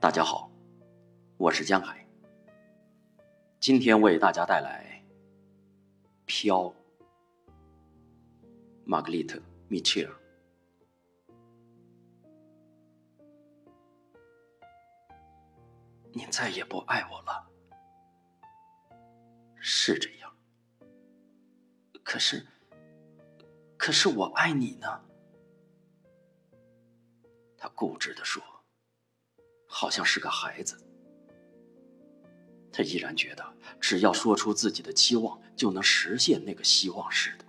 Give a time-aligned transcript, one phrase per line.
[0.00, 0.48] 大家好，
[1.38, 2.06] 我是江海。
[3.58, 5.04] 今天为大家带来
[6.24, 6.66] 《飘》，
[8.84, 10.14] 玛格丽特·米切尔。
[16.12, 17.50] 你再也不爱我了，
[19.56, 20.32] 是这样。
[22.04, 22.46] 可是，
[23.76, 25.04] 可是我爱你呢。
[27.56, 28.40] 他固执的说，
[29.68, 30.76] 好像是个孩子。
[32.72, 33.44] 他依然觉得，
[33.80, 37.44] 只要说出自己的期望，就能实现那个希望似的。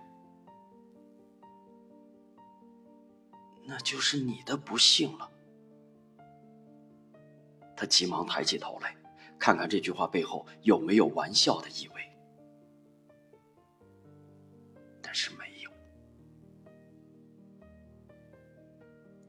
[3.64, 5.30] 那就是你的不幸了。
[7.76, 8.96] 他急忙抬起头来，
[9.38, 12.18] 看看这句话背后有没有玩笑的意味，
[15.00, 15.70] 但是没有。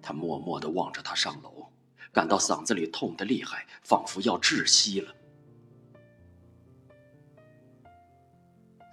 [0.02, 1.72] 他默默的望着他上楼，
[2.14, 5.16] 感到嗓子里痛得厉害，仿佛要窒息了。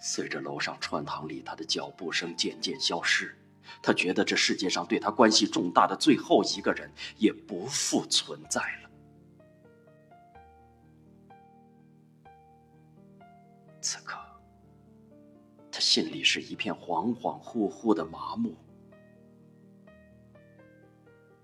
[0.00, 3.36] 随着楼上穿堂里他的脚步声渐渐消失，
[3.82, 8.90] 他觉得这世界上对他关系重大的最后一个人也不复存在了。
[13.80, 14.18] 此刻，
[15.72, 18.54] 他心里是一片恍恍惚惚的麻木。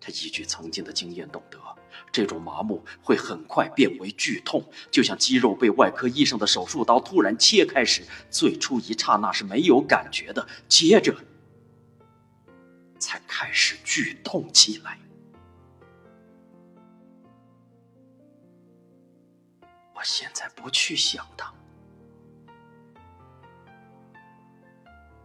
[0.06, 1.58] 他依据曾经的经验懂得，
[2.12, 11.16] 这种麻木会很快变为剧痛，就像肌肉被外科医生的手术刀突然切开时，最初一刹那是没有感觉的，接着
[12.98, 14.98] 才开始剧痛起来。
[19.94, 21.50] 我现在不去想他，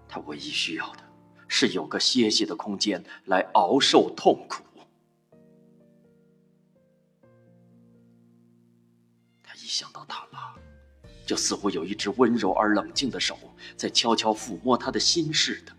[0.07, 1.03] 他唯一需要的
[1.49, 4.63] 是有个歇息的空间来熬受痛苦。
[9.61, 10.55] 一想到塔拉，
[11.25, 13.37] 就似乎有一只温柔而冷静的手
[13.75, 15.75] 在悄悄抚摸他的心似的。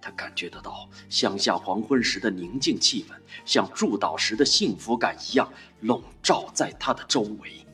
[0.00, 5.50] 他感觉得到乡下黄昏时的宁静气氛，像祝祷时的幸福感一样
[5.80, 7.64] 笼罩在他的周围。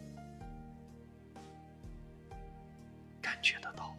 [3.20, 3.94] 感觉得到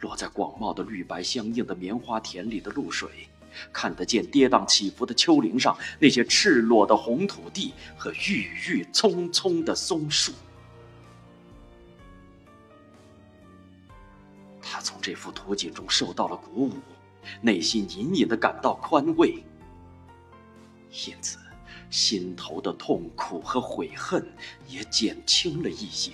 [0.00, 3.28] 落在广袤的绿白相映的棉花田里的露水。
[3.72, 10.32] 看得见跌宕起伏的丘陵上那些赤裸的红土地和郁郁葱葱的松树。
[14.60, 16.72] 他从这幅图景中受到了鼓舞，
[17.40, 19.42] 内心隐隐的感到宽慰，
[21.06, 21.38] 因此
[21.88, 24.26] 心头的痛苦和悔恨
[24.68, 26.12] 也减轻了一些。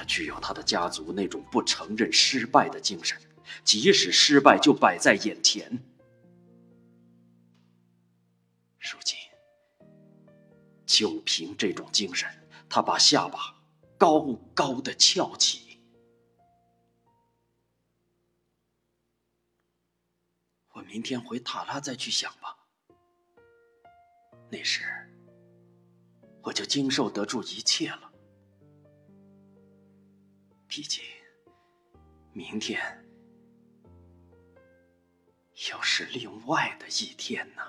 [0.00, 3.20] 他具有他的家族那种不承认失败的精神，
[3.62, 5.70] 即使失败就摆在眼前。
[8.78, 9.18] 如今，
[10.86, 12.26] 就凭这种精神，
[12.66, 13.54] 他把下巴
[13.98, 15.78] 高高的翘起。
[20.72, 22.56] 我明天回塔拉再去想吧。
[24.50, 24.82] 那时，
[26.40, 28.09] 我就经受得住一切了。
[30.80, 31.04] 毕竟，
[32.32, 32.80] 明天
[35.70, 37.62] 又是另外的一天呢。